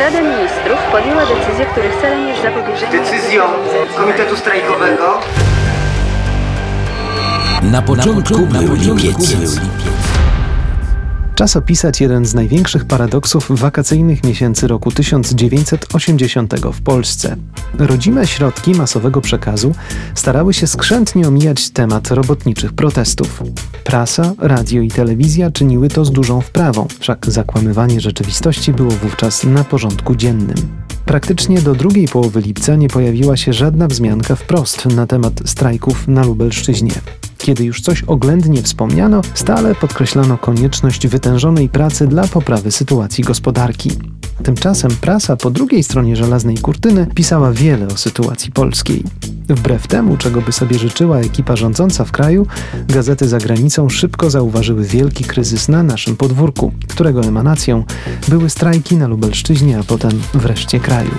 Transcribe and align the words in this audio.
Rada 0.00 0.20
Ministrów 0.20 0.78
podjęła 0.92 1.22
decyzję, 1.26 1.66
których 1.66 2.00
celem 2.00 2.28
jest 2.28 2.42
zapobieżenie... 2.42 2.98
Decyzją 2.98 3.44
Komitetu 3.96 4.36
Strajkowego 4.36 5.20
Na 7.62 7.82
początku, 7.82 8.46
był 8.46 8.74
lipiec. 8.74 9.36
Czas 11.36 11.56
opisać 11.56 12.00
jeden 12.00 12.26
z 12.26 12.34
największych 12.34 12.84
paradoksów 12.84 13.60
wakacyjnych 13.60 14.24
miesięcy 14.24 14.68
roku 14.68 14.92
1980 14.92 16.54
w 16.72 16.82
Polsce. 16.82 17.36
Rodzime 17.78 18.26
środki 18.26 18.74
masowego 18.74 19.20
przekazu 19.20 19.74
starały 20.14 20.54
się 20.54 20.66
skrzętnie 20.66 21.28
omijać 21.28 21.70
temat 21.70 22.10
robotniczych 22.10 22.72
protestów. 22.72 23.42
Prasa, 23.84 24.32
radio 24.38 24.82
i 24.82 24.90
telewizja 24.90 25.50
czyniły 25.50 25.88
to 25.88 26.04
z 26.04 26.10
dużą 26.10 26.40
wprawą, 26.40 26.86
wszak 26.98 27.26
zakłamywanie 27.26 28.00
rzeczywistości 28.00 28.72
było 28.72 28.90
wówczas 28.90 29.44
na 29.44 29.64
porządku 29.64 30.14
dziennym. 30.14 30.56
Praktycznie 31.04 31.60
do 31.60 31.74
drugiej 31.74 32.08
połowy 32.08 32.40
lipca 32.40 32.76
nie 32.76 32.88
pojawiła 32.88 33.36
się 33.36 33.52
żadna 33.52 33.88
wzmianka 33.88 34.36
wprost 34.36 34.86
na 34.86 35.06
temat 35.06 35.32
strajków 35.44 36.08
na 36.08 36.24
Lubelszczyźnie. 36.24 37.00
Kiedy 37.46 37.64
już 37.64 37.80
coś 37.80 38.02
oględnie 38.02 38.62
wspomniano, 38.62 39.20
stale 39.34 39.74
podkreślano 39.74 40.38
konieczność 40.38 41.06
wytężonej 41.06 41.68
pracy 41.68 42.06
dla 42.06 42.26
poprawy 42.26 42.70
sytuacji 42.70 43.24
gospodarki. 43.24 43.90
Tymczasem 44.42 44.90
prasa 44.90 45.36
po 45.36 45.50
drugiej 45.50 45.82
stronie 45.82 46.16
żelaznej 46.16 46.58
kurtyny 46.58 47.06
pisała 47.14 47.52
wiele 47.52 47.86
o 47.86 47.96
sytuacji 47.96 48.52
polskiej. 48.52 49.04
Wbrew 49.48 49.86
temu, 49.86 50.16
czego 50.16 50.42
by 50.42 50.52
sobie 50.52 50.78
życzyła 50.78 51.18
ekipa 51.18 51.56
rządząca 51.56 52.04
w 52.04 52.12
kraju, 52.12 52.46
gazety 52.88 53.28
za 53.28 53.38
granicą 53.38 53.88
szybko 53.88 54.30
zauważyły 54.30 54.84
wielki 54.84 55.24
kryzys 55.24 55.68
na 55.68 55.82
naszym 55.82 56.16
podwórku, 56.16 56.72
którego 56.88 57.20
emanacją 57.20 57.84
były 58.28 58.50
strajki 58.50 58.96
na 58.96 59.06
Lubelszczyźnie, 59.06 59.78
a 59.78 59.82
potem 59.82 60.10
wreszcie 60.34 60.80
kraju. 60.80 61.10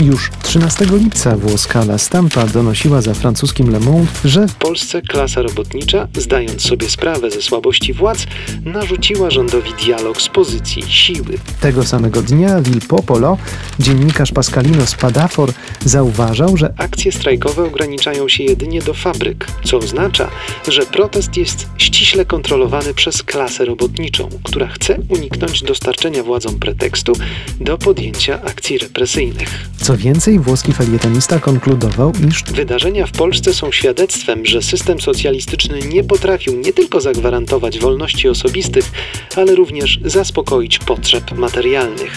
Już 0.00 0.30
13 0.42 0.84
lipca 0.84 1.36
włoska 1.36 1.80
La 1.80 1.98
Stampa 1.98 2.46
donosiła 2.46 3.02
za 3.02 3.14
francuskim 3.14 3.70
Le 3.70 3.80
Monde, 3.80 4.10
że 4.24 4.48
w 4.48 4.54
Polsce 4.54 5.02
klasa 5.02 5.42
robotnicza, 5.42 6.08
zdając 6.16 6.62
sobie 6.62 6.90
sprawę 6.90 7.30
ze 7.30 7.42
słabości 7.42 7.92
władz, 7.92 8.26
narzuciła 8.64 9.30
rządowi 9.30 9.72
dialog 9.84 10.22
z 10.22 10.28
pozycji 10.28 10.82
siły. 10.82 11.38
Tego 11.60 11.84
samego 11.84 12.22
dnia 12.22 12.60
Vil 12.60 12.80
Popolo, 12.80 13.38
dziennikarz 13.78 14.32
Pascalino 14.32 14.86
Spadafor, 14.86 15.52
zauważał, 15.84 16.56
że 16.56 16.74
akcje 16.76 17.12
strajkowe 17.12 17.64
ograniczają 17.64 18.28
się 18.28 18.44
jedynie 18.44 18.82
do 18.82 18.94
fabryk, 18.94 19.46
co 19.64 19.78
oznacza, 19.78 20.30
że 20.68 20.86
protest 20.86 21.36
jest 21.36 21.66
ściśle 21.78 22.24
kontrolowany 22.24 22.94
przez 22.94 23.22
klasę 23.22 23.64
robotniczą, 23.64 24.28
która 24.42 24.66
chce 24.66 24.98
uniknąć 25.08 25.62
dostarczenia 25.62 26.22
władzom 26.22 26.58
pretekstu 26.58 27.12
do 27.60 27.78
podjęcia 27.78 28.42
akcji 28.42 28.78
represyjnych. 28.78 29.68
Co 29.88 29.96
więcej, 29.96 30.38
włoski 30.38 30.72
felietonista 30.72 31.38
konkludował, 31.38 32.12
iż 32.28 32.44
wydarzenia 32.44 33.06
w 33.06 33.12
Polsce 33.12 33.54
są 33.54 33.72
świadectwem, 33.72 34.46
że 34.46 34.62
system 34.62 35.00
socjalistyczny 35.00 35.78
nie 35.78 36.04
potrafił 36.04 36.56
nie 36.56 36.72
tylko 36.72 37.00
zagwarantować 37.00 37.78
wolności 37.78 38.28
osobistych, 38.28 38.84
ale 39.36 39.54
również 39.54 40.00
zaspokoić 40.04 40.78
potrzeb 40.78 41.32
materialnych. 41.32 42.12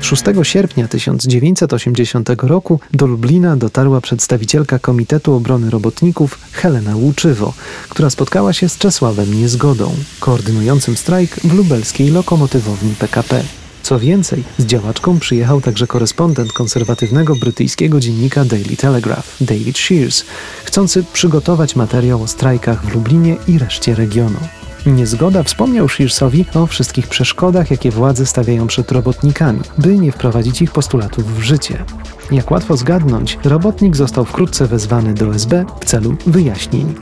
6 0.00 0.22
sierpnia 0.42 0.88
1980 0.88 2.28
roku 2.42 2.80
do 2.94 3.06
Lublina 3.06 3.56
dotarła 3.56 4.00
przedstawicielka 4.00 4.78
Komitetu 4.78 5.34
Obrony 5.34 5.70
Robotników 5.70 6.38
Helena 6.52 6.96
Łuczywo, 6.96 7.54
która 7.88 8.10
spotkała 8.10 8.52
się 8.52 8.68
z 8.68 8.78
Czesławem 8.78 9.40
Niezgodą, 9.40 9.94
koordynującym 10.20 10.96
strajk 10.96 11.30
w 11.30 11.54
lubelskiej 11.54 12.10
lokomotywowni 12.10 12.94
PKP. 12.98 13.42
Co 13.82 13.98
więcej, 13.98 14.44
z 14.58 14.66
działaczką 14.66 15.18
przyjechał 15.18 15.60
także 15.60 15.86
korespondent 15.86 16.52
konserwatywnego 16.52 17.36
brytyjskiego 17.36 18.00
dziennika 18.00 18.44
Daily 18.44 18.76
Telegraph, 18.76 19.36
David 19.40 19.78
Shears, 19.78 20.24
chcący 20.64 21.04
przygotować 21.12 21.76
materiał 21.76 22.22
o 22.22 22.26
strajkach 22.26 22.86
w 22.86 22.94
Lublinie 22.94 23.36
i 23.48 23.58
reszcie 23.58 23.94
regionu. 23.94 24.38
Niezgoda 24.86 25.42
wspomniał 25.42 25.88
Shearsowi 25.88 26.44
o 26.54 26.66
wszystkich 26.66 27.06
przeszkodach, 27.06 27.70
jakie 27.70 27.90
władze 27.90 28.26
stawiają 28.26 28.66
przed 28.66 28.92
robotnikami, 28.92 29.60
by 29.78 29.98
nie 29.98 30.12
wprowadzić 30.12 30.62
ich 30.62 30.72
postulatów 30.72 31.36
w 31.36 31.40
życie. 31.40 31.84
Jak 32.30 32.50
łatwo 32.50 32.76
zgadnąć, 32.76 33.38
robotnik 33.44 33.96
został 33.96 34.24
wkrótce 34.24 34.66
wezwany 34.66 35.14
do 35.14 35.34
SB 35.34 35.64
w 35.80 35.84
celu 35.84 36.16
wyjaśnień. 36.26 36.94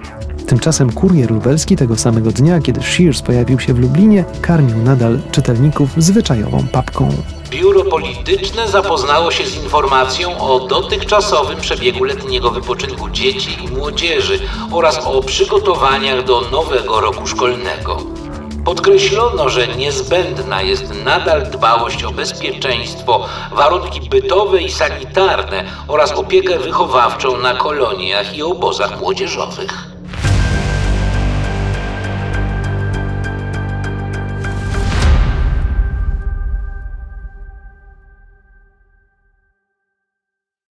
Tymczasem 0.47 0.93
kurier 0.93 1.31
lubelski 1.31 1.77
tego 1.77 1.97
samego 1.97 2.31
dnia, 2.31 2.61
kiedy 2.61 2.83
Shears 2.83 3.23
pojawił 3.23 3.61
się 3.61 3.75
w 3.75 3.79
Lublinie, 3.79 4.25
karmił 4.41 4.77
nadal 4.77 5.19
czytelników 5.33 5.91
zwyczajową 5.97 6.67
papką. 6.73 7.09
Biuro 7.51 7.85
Polityczne 7.85 8.69
zapoznało 8.69 9.31
się 9.31 9.47
z 9.47 9.65
informacją 9.65 10.39
o 10.39 10.61
dotychczasowym 10.61 11.61
przebiegu 11.61 12.05
letniego 12.05 12.51
wypoczynku 12.51 13.11
dzieci 13.11 13.65
i 13.65 13.69
młodzieży 13.69 14.39
oraz 14.73 15.07
o 15.07 15.23
przygotowaniach 15.23 16.25
do 16.25 16.41
nowego 16.41 17.01
roku 17.01 17.27
szkolnego. 17.27 17.97
Podkreślono, 18.65 19.49
że 19.49 19.69
niezbędna 19.69 20.63
jest 20.63 21.05
nadal 21.05 21.51
dbałość 21.51 22.05
o 22.05 22.11
bezpieczeństwo, 22.11 23.27
warunki 23.53 24.09
bytowe 24.11 24.63
i 24.63 24.71
sanitarne 24.71 25.65
oraz 25.89 26.13
opiekę 26.13 26.59
wychowawczą 26.59 27.39
na 27.39 27.55
koloniach 27.55 28.37
i 28.37 28.43
obozach 28.43 29.01
młodzieżowych. 29.01 29.96